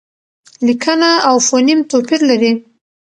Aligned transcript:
لیکنه 0.65 1.09
او 1.29 1.35
فونېم 1.47 1.79
توپیر 1.89 2.21
لري. 2.29 2.51